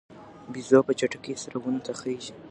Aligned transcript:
بیزو 0.53 0.79
په 0.87 0.93
چټکۍ 0.99 1.35
سره 1.43 1.57
ونو 1.61 1.81
ته 1.85 1.91
خیژي. 1.99 2.33